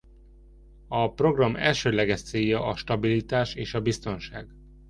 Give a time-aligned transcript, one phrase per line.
[0.87, 4.47] A program elsődleges célja a stabilitás és a biztonság.